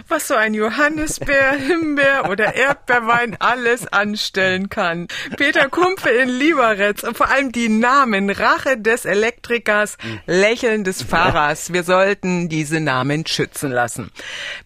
Was 0.08 0.28
so 0.28 0.34
ein 0.34 0.54
Johannisbeer, 0.54 1.52
Himbeer 1.52 2.28
oder 2.30 2.54
Erdbeerwein 2.54 3.37
alles 3.38 3.82
anstellen 3.87 4.69
kann. 4.69 5.09
Peter 5.37 5.69
Kumpfe 5.69 6.11
in 6.11 6.29
Lieberetz 6.29 7.03
und 7.03 7.17
vor 7.17 7.31
allem 7.31 7.53
die 7.53 7.69
Namen 7.69 8.31
Rache 8.31 8.79
des 8.79 9.05
Elektrikers, 9.05 9.97
Lächeln 10.27 10.85
des 10.85 11.03
Fahrers. 11.03 11.73
Wir 11.73 11.83
sollten 11.83 12.49
diese 12.49 12.81
Namen 12.81 13.27
schützen 13.27 13.71
lassen. 13.71 14.11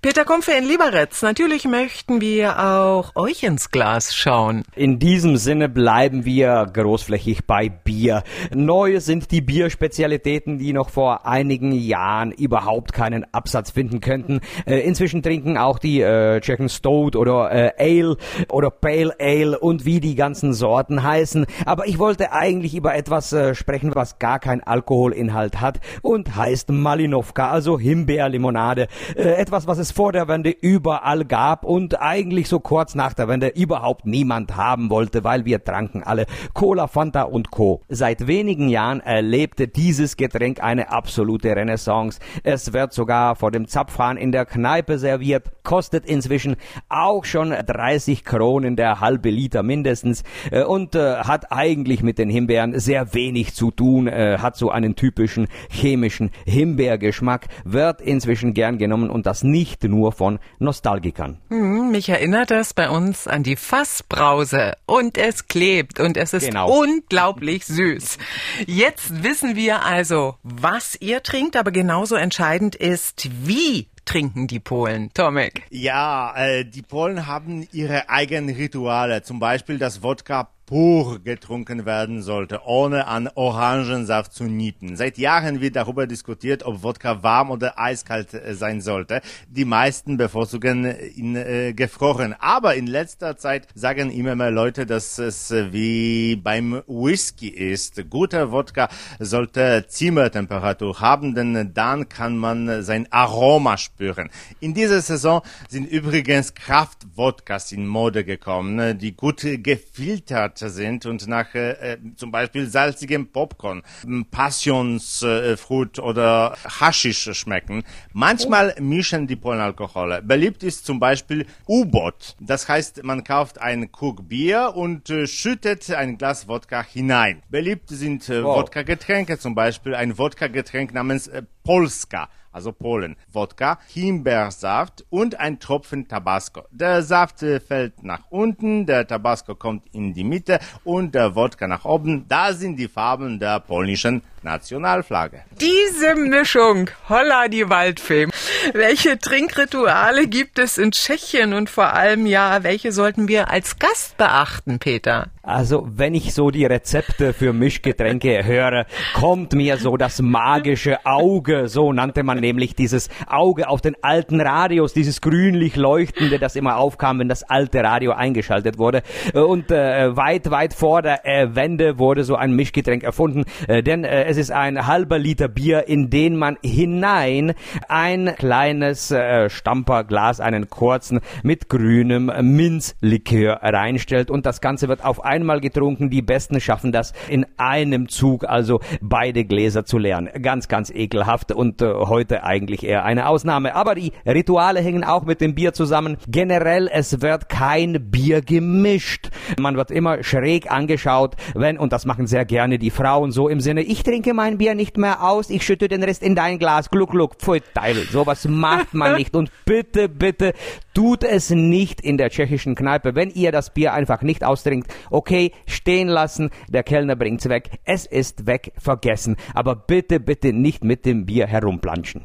Peter 0.03 0.25
Kumpfe 0.25 0.53
in 0.53 0.67
Lieberetz, 0.67 1.23
natürlich 1.23 1.65
möchten 1.65 2.21
wir 2.21 2.59
auch 2.59 3.15
euch 3.15 3.43
ins 3.43 3.71
Glas 3.71 4.15
schauen. 4.15 4.65
In 4.75 4.99
diesem 4.99 5.37
Sinne 5.37 5.69
bleiben 5.69 6.25
wir 6.25 6.67
großflächig 6.73 7.47
bei 7.47 7.69
Bier. 7.69 8.23
Neu 8.55 9.01
sind 9.01 9.31
die 9.31 9.41
Bierspezialitäten, 9.41 10.59
die 10.59 10.73
noch 10.73 10.91
vor 10.91 11.27
einigen 11.27 11.73
Jahren 11.73 12.33
überhaupt 12.33 12.93
keinen 12.93 13.25
Absatz 13.33 13.71
finden 13.71 14.01
könnten. 14.01 14.41
Äh, 14.67 14.81
inzwischen 14.81 15.23
trinken 15.23 15.59
auch 15.59 15.79
die 15.79 16.01
äh, 16.01 16.41
Chicken 16.41 16.69
Stout 16.69 17.17
oder 17.17 17.51
äh, 17.53 17.73
Ale 17.79 18.17
oder 18.51 18.71
Pale 18.71 19.06
Ale 19.19 19.59
und 19.59 19.85
wie 19.85 20.01
die 20.01 20.15
ganzen 20.15 20.53
Sorten 20.53 21.03
heißen. 21.03 21.47
Aber 21.65 21.87
ich 21.87 21.99
wollte 21.99 22.33
eigentlich 22.33 22.75
über 22.75 22.95
etwas 22.95 23.33
äh, 23.33 23.55
sprechen, 23.55 23.95
was 23.95 24.19
gar 24.19 24.39
keinen 24.39 24.63
Alkoholinhalt 24.63 25.61
hat 25.61 25.81
und 26.03 26.37
heißt 26.37 26.71
Malinovka, 26.71 27.51
also 27.51 27.79
Himbeerlimonade. 27.79 28.89
Äh, 29.15 29.33
etwas, 29.35 29.67
was 29.67 29.79
es 29.79 29.93
vor 29.93 30.13
der 30.13 30.29
Wende 30.29 30.51
überall 30.51 31.25
gab 31.25 31.65
und 31.65 32.01
eigentlich 32.01 32.49
so 32.49 32.61
kurz 32.61 32.95
nach 32.95 33.15
der 33.15 33.29
Wende 33.29 33.49
überhaupt 33.49 34.07
niemand 34.07 34.57
haben 34.57 34.91
wollte, 34.91 35.25
weil 35.25 35.45
wir 35.45 35.63
tranken 35.63 36.03
alle 36.03 36.27
Cola, 36.55 36.87
Fanta 36.87 37.23
und 37.23 37.51
Co. 37.51 37.83
Seit 37.89 38.27
wenigen 38.27 38.69
Jahren 38.69 39.01
erlebte 39.01 39.69
dieses 39.69 40.17
Getränk 40.17 40.63
eine 40.63 40.91
absolute 40.91 41.55
Renaissance. 41.55 42.21
Es 42.43 42.73
wird 42.73 42.93
sogar 42.93 43.37
vor 43.37 43.51
dem 43.51 43.69
Zapfhahn 43.69 44.17
in 44.17 44.33
der 44.33 44.47
Kneipe 44.47 44.99
serviert, 44.99 45.51
kostet 45.63 46.07
inzwischen 46.07 46.57
auch 46.89 47.25
schon 47.25 47.51
30 47.51 48.25
Kronen 48.25 48.77
der 48.77 48.96
halbe 49.01 49.31
Liter 49.31 49.63
mindestens 49.63 50.23
äh, 50.51 50.63
und 50.63 50.95
äh, 50.95 51.17
hat 51.17 51.53
eigentlich 51.53 52.03
mit 52.03 52.19
den 52.19 52.31
Himbeeren 52.31 52.79
sehr 52.79 53.15
wenig 53.15 53.55
zu 53.55 53.71
tun, 53.71 54.07
äh, 54.07 54.39
hat 54.39 54.57
so 54.57 54.71
einen 54.71 54.97
typischen 54.97 55.49
chemischen 55.69 56.31
Himbeergeschmack 56.47 57.47
wird 57.65 58.01
inzwischen 58.01 58.55
gern 58.55 58.79
genommen 58.79 59.11
und 59.11 59.27
das 59.27 59.43
nicht 59.43 59.85
nur 59.85 60.13
von 60.13 60.39
Nostalgikern. 60.59 61.39
Hm, 61.49 61.91
mich 61.91 62.09
erinnert 62.09 62.51
das 62.51 62.75
bei 62.75 62.89
uns 62.89 63.27
an 63.27 63.43
die 63.43 63.57
Fassbrause 63.57 64.77
und 64.87 65.19
es 65.19 65.49
klebt 65.49 66.01
und 66.01 66.17
es 66.17 66.33
ist 66.33 66.49
genau. 66.49 66.71
unglaublich 66.71 67.65
süß. 67.67 68.19
Jetzt 68.67 69.23
wissen 69.23 69.57
wir 69.57 69.85
also, 69.85 70.37
was 70.43 70.97
ihr 71.01 71.23
trinkt, 71.23 71.57
aber 71.57 71.71
genauso 71.71 72.15
entscheidend 72.15 72.75
ist, 72.75 73.29
wie 73.45 73.89
trinken 74.07 74.47
die 74.47 74.61
Polen, 74.61 75.13
Tomek? 75.13 75.65
Ja, 75.69 76.35
äh, 76.37 76.65
die 76.65 76.81
Polen 76.81 77.27
haben 77.27 77.69
ihre 77.73 78.09
eigenen 78.09 78.55
Rituale, 78.55 79.23
zum 79.23 79.39
Beispiel 79.39 79.77
das 79.79 80.03
Wodka 80.03 80.49
pur 80.67 81.21
getrunken 81.21 81.87
werden 81.87 82.23
sollte, 82.23 82.61
ohne 82.67 83.07
an 83.07 83.29
Orangensaft 83.35 84.33
zu 84.33 84.45
nieten. 84.45 84.97
Seit 84.97 85.17
Jahren 85.17 85.61
wird 85.61 85.77
darüber 85.77 86.09
diskutiert, 86.09 86.65
ob 86.65 86.83
Wodka 86.83 87.23
warm 87.23 87.53
oder 87.53 87.79
eiskalt 87.79 88.35
äh, 88.35 88.55
sein 88.55 88.81
sollte. 88.81 89.21
Die 89.49 89.65
meisten 89.65 90.17
bevorzugen 90.17 90.93
ihn 91.15 91.37
äh, 91.37 91.73
gefroren. 91.73 92.35
Aber 92.39 92.75
in 92.75 92.89
letzter 92.89 93.37
Zeit 93.37 93.69
sagen 93.75 94.11
immer 94.11 94.35
mehr 94.35 94.51
Leute, 94.51 94.87
dass 94.87 95.19
es 95.19 95.53
äh, 95.53 95.73
wie 95.73 96.35
beim 96.35 96.83
Whisky 96.89 97.49
ist. 97.49 98.11
Guter 98.11 98.51
Wodka 98.51 98.89
sollte 99.21 99.87
Zimmertemperatur 99.87 101.01
haben, 101.01 101.35
denn 101.37 101.73
dann 101.75 102.09
kann 102.09 102.37
man 102.37 102.83
sein 102.83 103.07
Aroma 103.11 103.79
spüren. 103.79 104.31
In 104.59 104.75
dieser 104.75 105.01
Saison 105.01 105.43
sind 105.69 105.89
übrigens 105.89 106.55
Kraftwodkas 106.55 107.71
in 107.71 107.87
Mode 107.87 108.25
gekommen, 108.25 108.99
die 108.99 109.15
gut 109.15 109.47
gefiltert 109.63 110.56
sind 110.59 111.07
und 111.07 111.27
nach 111.27 111.55
äh, 111.55 111.93
äh, 111.93 111.99
zum 112.17 112.31
Beispiel 112.31 112.67
salzigem 112.67 113.29
Popcorn, 113.29 113.83
Passionsfruit 114.31 115.99
oder 115.99 116.57
Haschisch 116.65 117.31
schmecken. 117.33 117.85
Manchmal 118.13 118.75
mischen 118.81 119.27
die 119.27 119.37
Polen 119.37 119.61
Alkohole. 119.61 120.23
Beliebt 120.23 120.63
ist 120.63 120.87
zum 120.87 121.01
Beispiel 121.01 121.47
U-Boot. 121.69 122.37
Das 122.41 122.69
heißt, 122.69 123.03
man 123.03 123.25
kauft 123.25 123.61
ein 123.61 123.93
Krug 123.93 124.29
Bier 124.29 124.73
und 124.75 125.11
äh, 125.11 125.27
schüttet 125.27 125.91
ein 125.91 126.19
Glas 126.19 126.49
Wodka 126.49 126.83
hinein. 126.83 127.43
Beliebt 127.49 127.89
sind 127.89 128.29
äh, 128.29 128.43
wow. 128.43 128.59
Wodka-Getränke, 128.59 129.39
zum 129.39 129.55
Beispiel 129.55 129.95
ein 129.95 130.19
Wodka-Getränk 130.19 130.95
namens 130.95 131.29
äh, 131.29 131.43
Polska 131.65 132.29
also 132.57 132.73
Polen, 132.73 133.17
Wodka, 133.33 133.79
Himbeersaft 133.93 135.05
und 135.11 135.39
ein 135.39 135.61
Tropfen 135.61 136.09
Tabasco. 136.09 136.63
Der 136.71 137.03
Saft 137.03 137.43
äh, 137.43 137.61
fällt 137.61 138.03
nach 138.03 138.23
unten, 138.31 138.87
der 138.87 139.07
Tabasco 139.07 139.55
kommt 139.55 139.85
in 139.93 140.15
die 140.15 140.25
Mitte 140.25 140.59
und 140.83 141.15
der 141.15 141.35
Wodka 141.35 141.69
nach 141.69 141.85
oben. 141.85 142.25
Da 142.29 142.55
sind 142.55 142.77
die 142.77 142.89
Farben 142.89 143.39
der 143.39 143.61
polnischen 143.61 144.23
Nationalflagge. 144.43 145.43
Diese 145.61 146.15
Mischung, 146.15 146.89
holla 147.11 147.49
die 147.49 147.69
Waldfee. 147.69 148.29
Welche 148.73 149.19
Trinkrituale 149.19 150.27
gibt 150.27 150.59
es 150.59 150.79
in 150.79 150.93
Tschechien 150.93 151.53
und 151.53 151.69
vor 151.69 151.93
allem 151.93 152.25
ja, 152.25 152.63
welche 152.63 152.91
sollten 152.93 153.29
wir 153.29 153.51
als 153.51 153.79
Gast 153.79 154.17
beachten, 154.17 154.79
Peter? 154.79 155.29
Also, 155.47 155.87
wenn 155.89 156.17
ich 156.17 156.35
so 156.35 156.51
die 156.51 156.65
Rezepte 156.65 157.33
für 157.33 157.53
Mischgetränke 157.53 158.45
höre, 158.45 158.85
kommt 159.15 159.53
mir 159.53 159.77
so 159.77 159.97
das 159.97 160.21
magische 160.21 161.07
Auge, 161.07 161.69
so 161.69 161.93
nannte 161.93 162.25
man 162.25 162.41
nämlich 162.41 162.75
dieses 162.75 163.09
Auge 163.29 163.69
auf 163.69 163.81
den 163.81 163.95
alten 164.03 164.41
Radios, 164.41 164.93
dieses 164.93 165.21
grünlich 165.21 165.77
leuchtende, 165.77 166.41
das 166.41 166.57
immer 166.57 166.79
aufkam, 166.79 167.21
wenn 167.21 167.29
das 167.29 167.45
alte 167.45 167.85
Radio 167.85 168.11
eingeschaltet 168.11 168.77
wurde. 168.77 169.05
Und 169.35 169.71
äh, 169.71 170.17
weit, 170.17 170.51
weit 170.51 170.75
vor 170.75 171.03
der 171.03 171.25
äh, 171.25 171.55
Wende 171.55 172.01
wurde 172.01 172.25
so 172.25 172.35
ein 172.35 172.51
Mischgetränk 172.51 173.05
erfunden, 173.05 173.45
äh, 173.69 173.85
denn 173.85 174.03
äh, 174.03 174.25
es 174.25 174.39
ist 174.39 174.51
ein 174.51 174.89
halber 174.89 175.21
Liter 175.21 175.47
Bier, 175.47 175.87
in 175.87 176.11
den 176.11 176.35
man 176.35 176.59
hinein 176.65 177.55
ein 177.89 178.35
kleines 178.37 179.13
äh, 179.13 179.49
Stamperglas, 179.49 180.41
einen 180.41 180.69
kurzen 180.71 181.21
mit 181.45 181.69
grünem 181.69 182.33
Minzlikör 182.43 183.61
reinstellt 183.63 184.29
und 184.29 184.45
das 184.45 184.61
Ganze 184.61 184.89
wird 184.89 185.05
auf 185.05 185.25
ein 185.25 185.36
einmal 185.37 185.61
getrunken. 185.61 186.11
Die 186.11 186.23
Besten 186.23 186.61
schaffen 186.61 186.93
das 186.93 187.13
in 187.29 187.47
einem 187.57 188.09
Zug, 188.09 188.45
also 188.45 188.81
beide 189.01 189.45
Gläser 189.45 189.85
zu 189.85 189.99
leeren. 189.99 190.29
Ganz, 190.43 190.69
ganz 190.69 190.91
ekelhaft 190.91 191.53
und 191.53 191.83
äh, 191.83 191.93
heute 191.93 192.45
eigentlich 192.45 192.85
eher 192.85 193.05
eine 193.05 193.29
Ausnahme. 193.29 193.75
Aber 193.75 193.95
die 193.95 194.13
Rituale 194.27 194.81
hängen 194.81 195.05
auch 195.05 195.25
mit 195.25 195.41
dem 195.41 195.55
Bier 195.55 195.73
zusammen. 195.73 196.17
Generell, 196.29 196.89
es 196.93 197.21
wird 197.21 197.49
kein 197.49 198.11
Bier 198.11 198.41
gemischt. 198.41 199.31
Man 199.59 199.77
wird 199.77 199.91
immer 199.91 200.23
schräg 200.23 200.71
angeschaut, 200.71 201.37
wenn, 201.55 201.79
und 201.79 201.93
das 201.93 202.07
machen 202.07 202.27
sehr 202.27 202.45
gerne 202.45 202.79
die 202.79 202.91
Frauen, 202.91 203.31
so 203.31 203.49
im 203.49 203.61
Sinne, 203.61 203.83
ich 203.83 204.03
trinke 204.03 204.35
mein 204.35 204.59
Bier 204.59 204.75
nicht 204.75 204.97
mehr 204.97 205.23
aus, 205.23 205.51
ich 205.51 205.65
schütte 205.65 205.89
den 205.89 206.03
Rest 206.03 206.23
in 206.23 206.35
dein 206.35 206.59
Glas, 206.59 206.91
gluck, 206.91 207.11
gluck, 207.11 207.37
pfui, 207.37 207.61
Teufel. 207.75 208.07
Sowas 208.11 208.47
macht 208.49 208.95
man 208.95 209.17
nicht. 209.17 209.35
Und 209.37 209.51
bitte, 209.65 210.09
bitte, 210.09 210.53
tut 210.95 211.25
es 211.25 211.51
nicht 211.51 212.01
in 212.01 212.17
der 212.17 212.31
tschechischen 212.31 212.75
Kneipe. 212.75 213.15
Wenn 213.15 213.31
ihr 213.31 213.53
das 213.53 213.73
Bier 213.73 213.93
einfach 213.93 214.23
nicht 214.23 214.45
austrinkt, 214.45 214.93
okay, 215.11 215.26
stehen 215.67 216.09
lassen, 216.09 216.51
der 216.69 216.83
Kellner 216.83 217.17
bringt's 217.17 217.49
weg, 217.49 217.71
es 217.85 218.07
ist 218.07 218.47
weg, 218.47 218.73
vergessen. 218.79 219.37
Aber 219.55 219.75
bitte, 219.77 220.21
bitte 220.21 220.53
nicht 220.53 220.85
mit 220.85 221.05
dem 221.05 221.27
Bier 221.27 221.47
herumplanschen. 221.47 222.25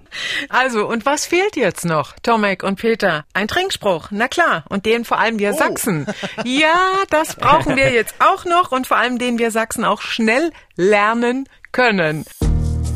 Also, 0.49 0.87
und 0.87 1.05
was 1.05 1.25
fehlt 1.25 1.55
jetzt 1.55 1.85
noch, 1.85 2.13
Tomek 2.23 2.63
und 2.63 2.79
Peter? 2.79 3.25
Ein 3.33 3.47
Trinkspruch, 3.47 4.07
na 4.11 4.27
klar, 4.27 4.63
und 4.69 4.85
den 4.85 5.05
vor 5.05 5.19
allem 5.19 5.39
wir 5.39 5.51
Oh. 5.53 5.57
Sachsen. 5.57 6.05
Ja, 6.45 6.75
das 7.09 7.35
brauchen 7.35 7.75
wir 7.75 7.91
jetzt 7.91 8.15
auch 8.19 8.45
noch 8.45 8.71
und 8.71 8.87
vor 8.87 8.97
allem 8.97 9.19
den 9.19 9.37
wir 9.39 9.51
Sachsen 9.51 9.83
auch 9.85 10.01
schnell 10.01 10.51
lernen 10.75 11.47
können. 11.71 12.25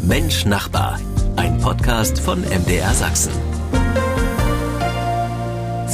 Mensch 0.04 0.46
Nachbar, 0.46 1.00
ein 1.36 1.58
Podcast 1.60 2.20
von 2.20 2.42
MDR 2.42 2.94
Sachsen. 2.94 3.55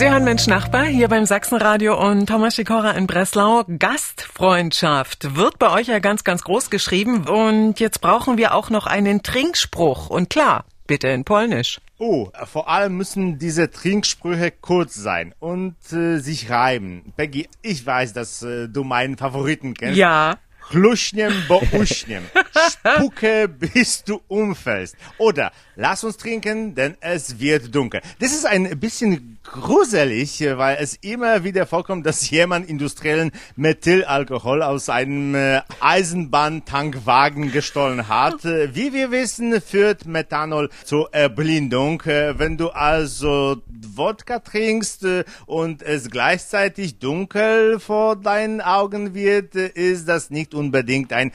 Sie 0.01 0.09
hören 0.09 0.23
Mensch 0.23 0.47
Nachbar 0.47 0.85
hier 0.85 1.07
beim 1.09 1.27
Sachsenradio 1.27 1.95
und 1.95 2.25
Thomas 2.25 2.55
Sikora 2.55 2.89
in 2.93 3.05
Breslau. 3.05 3.63
Gastfreundschaft 3.77 5.35
wird 5.35 5.59
bei 5.59 5.69
euch 5.69 5.89
ja 5.89 5.99
ganz, 5.99 6.23
ganz 6.23 6.41
groß 6.41 6.71
geschrieben 6.71 7.27
und 7.27 7.79
jetzt 7.79 8.01
brauchen 8.01 8.35
wir 8.35 8.55
auch 8.55 8.71
noch 8.71 8.87
einen 8.87 9.21
Trinkspruch 9.21 10.09
und 10.09 10.31
klar, 10.31 10.65
bitte 10.87 11.07
in 11.09 11.23
Polnisch. 11.23 11.81
Oh, 11.99 12.31
vor 12.45 12.67
allem 12.67 12.97
müssen 12.97 13.37
diese 13.37 13.69
Trinksprüche 13.69 14.49
kurz 14.49 14.95
sein 14.95 15.35
und 15.37 15.75
äh, 15.93 16.17
sich 16.17 16.49
reimen. 16.49 17.13
Peggy, 17.15 17.47
ich 17.61 17.85
weiß, 17.85 18.13
dass 18.13 18.41
äh, 18.41 18.69
du 18.69 18.83
meinen 18.83 19.17
Favoriten 19.17 19.75
kennst. 19.75 19.99
Ja. 19.99 20.39
Chluśniem, 20.71 21.33
bo 21.47 21.61
uśniem. 21.79 22.23
Spucke, 22.69 23.47
bis 23.47 24.03
du 24.03 24.21
umfällst. 24.27 24.95
Oder 25.17 25.51
lass 25.75 26.03
uns 26.03 26.17
trinken, 26.17 26.75
denn 26.75 26.95
es 26.99 27.39
wird 27.39 27.73
dunkel. 27.73 28.01
Das 28.19 28.31
ist 28.31 28.45
ein 28.45 28.79
bisschen 28.79 29.39
gruselig, 29.43 30.41
weil 30.41 30.77
es 30.79 30.95
immer 31.01 31.43
wieder 31.43 31.65
vorkommt, 31.65 32.05
dass 32.05 32.29
jemand 32.29 32.69
industriellen 32.69 33.31
Methylalkohol 33.55 34.61
aus 34.61 34.89
einem 34.89 35.35
äh, 35.35 35.61
Eisenbahntankwagen 35.79 37.51
gestohlen 37.51 38.07
hat. 38.07 38.43
Wie 38.43 38.93
wir 38.93 39.11
wissen, 39.11 39.59
führt 39.61 40.05
Methanol 40.05 40.69
zur 40.83 41.13
Erblindung. 41.13 42.03
Wenn 42.05 42.57
du 42.57 42.69
also 42.69 43.61
Wodka 43.95 44.39
trinkst 44.39 45.03
äh, 45.03 45.23
und 45.45 45.81
es 45.81 46.09
gleichzeitig 46.09 46.99
dunkel 46.99 47.79
vor 47.79 48.15
deinen 48.15 48.61
Augen 48.61 49.13
wird, 49.13 49.55
äh, 49.55 49.67
ist 49.73 50.07
das 50.07 50.29
nicht 50.29 50.53
unbedingt 50.53 51.13
ein 51.13 51.31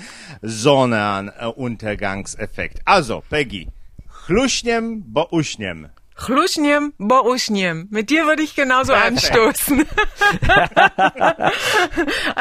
Sonnenuntergangseffekt. 1.06 2.80
Also, 2.84 3.22
Peggy, 3.30 3.66
chluśniem, 4.08 5.02
bo 5.06 5.28
uśniem. 5.30 5.88
Chluśniem, 6.14 6.92
bo 6.98 7.22
uśniem. 7.22 7.88
Mit 7.90 8.10
dir 8.10 8.24
würde 8.24 8.42
ich 8.42 8.54
genauso 8.54 8.96
anstoßen. 8.96 9.84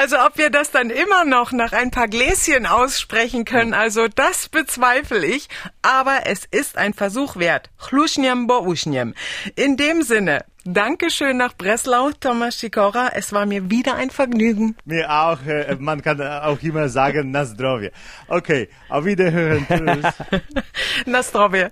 also 0.01 0.25
ob 0.25 0.37
wir 0.37 0.49
das 0.49 0.71
dann 0.71 0.89
immer 0.89 1.25
noch 1.25 1.51
nach 1.51 1.73
ein 1.73 1.91
paar 1.91 2.07
Gläschen 2.07 2.65
aussprechen 2.65 3.43
können, 3.43 3.73
also 3.73 4.07
das 4.07 4.49
bezweifle 4.49 5.25
ich. 5.25 5.49
Aber 5.81 6.25
es 6.25 6.45
ist 6.51 6.77
ein 6.77 6.93
Versuch 6.93 7.35
wert. 7.35 7.69
Chluśniem, 7.77 8.47
bo 8.47 8.61
uśniem. 8.61 9.13
In 9.55 9.75
dem 9.75 10.03
Sinne, 10.03 10.45
Dankeschön 10.67 11.37
nach 11.37 11.53
Breslau, 11.53 12.09
Thomas 12.19 12.59
Sikora. 12.59 13.11
Es 13.13 13.31
war 13.31 13.45
mir 13.45 13.69
wieder 13.69 13.97
ein 13.97 14.09
Vergnügen. 14.09 14.75
Mir 14.83 15.11
auch, 15.11 15.37
äh, 15.45 15.75
man 15.77 16.01
kann 16.01 16.19
auch 16.19 16.59
immer 16.63 16.89
sagen, 16.89 17.29
na 17.29 17.45
zdrowie. 17.45 17.91
Okay, 18.27 18.69
auf 18.89 19.05
Wiederhören. 19.05 19.67
Tschüss. 19.69 20.41
Na 21.05 21.21
zdrowie. 21.21 21.67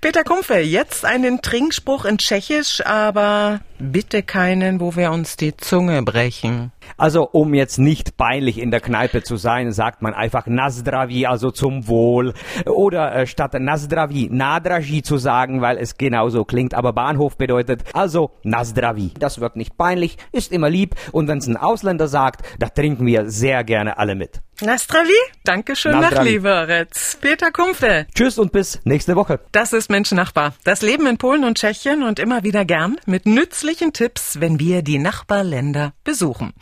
Peter 0.00 0.24
Kumpfe, 0.24 0.58
jetzt 0.58 1.04
einen 1.04 1.40
Trinkspruch 1.40 2.04
in 2.04 2.18
Tschechisch, 2.18 2.84
aber 2.84 3.60
bitte 3.78 4.24
keinen, 4.24 4.80
wo 4.80 4.96
wir 4.96 5.12
uns 5.12 5.36
die 5.36 5.56
Zunge 5.56 6.02
brechen. 6.02 6.72
Also, 6.96 7.28
um 7.30 7.54
jetzt 7.54 7.78
nicht 7.78 8.16
peinlich 8.16 8.58
in 8.58 8.70
der 8.70 8.80
Kneipe 8.80 9.22
zu 9.22 9.36
sein, 9.36 9.72
sagt 9.72 10.02
man 10.02 10.14
einfach 10.14 10.46
Nazdravi, 10.46 11.26
also 11.26 11.50
zum 11.50 11.88
Wohl. 11.88 12.34
Oder 12.66 13.14
äh, 13.14 13.26
statt 13.26 13.54
Nazdravi, 13.54 14.28
Nadraji 14.30 15.02
zu 15.02 15.18
sagen, 15.18 15.60
weil 15.60 15.78
es 15.78 15.96
genauso 15.96 16.44
klingt, 16.44 16.74
aber 16.74 16.92
Bahnhof 16.92 17.36
bedeutet 17.36 17.84
also 17.92 18.30
Nazdravi. 18.42 19.12
Das 19.18 19.40
wird 19.40 19.56
nicht 19.56 19.76
peinlich, 19.76 20.16
ist 20.32 20.52
immer 20.52 20.70
lieb 20.70 20.94
und 21.12 21.28
wenn 21.28 21.38
es 21.38 21.46
ein 21.46 21.56
Ausländer 21.56 22.08
sagt, 22.08 22.42
da 22.58 22.68
trinken 22.68 23.06
wir 23.06 23.30
sehr 23.30 23.64
gerne 23.64 23.98
alle 23.98 24.14
mit. 24.14 24.42
Nastravi? 24.60 25.10
Dankeschön 25.44 25.92
nach 25.92 26.02
Nastravi. 26.02 26.30
Liberec. 26.30 26.88
Peter 27.20 27.50
Kumpfe. 27.50 28.06
Tschüss 28.14 28.38
und 28.38 28.52
bis 28.52 28.80
nächste 28.84 29.16
Woche. 29.16 29.40
Das 29.50 29.72
ist 29.72 29.90
Menschennachbar. 29.90 30.54
Das 30.64 30.82
Leben 30.82 31.06
in 31.06 31.18
Polen 31.18 31.44
und 31.44 31.58
Tschechien 31.58 32.02
und 32.02 32.18
immer 32.18 32.44
wieder 32.44 32.64
gern 32.64 32.96
mit 33.06 33.26
nützlichen 33.26 33.92
Tipps, 33.92 34.40
wenn 34.40 34.60
wir 34.60 34.82
die 34.82 34.98
Nachbarländer 34.98 35.94
besuchen. 36.04 36.52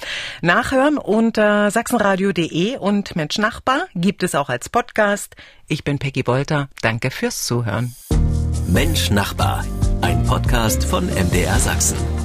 Nachhören 0.41 0.97
unter 0.99 1.71
sachsenradio.de 1.71 2.79
und 2.79 3.17
Menschnachbar 3.17 3.87
gibt 3.95 4.23
es 4.23 4.35
auch 4.35 4.49
als 4.49 4.69
Podcast. 4.69 5.37
Ich 5.67 5.85
bin 5.85 5.99
Peggy 5.99 6.23
Bolter. 6.23 6.69
Danke 6.83 7.11
fürs 7.11 7.45
Zuhören. 7.45 7.95
Mensch 8.67 9.11
Nachbar, 9.11 9.65
ein 10.01 10.23
Podcast 10.25 10.85
von 10.85 11.07
MDR 11.07 11.59
Sachsen. 11.59 12.20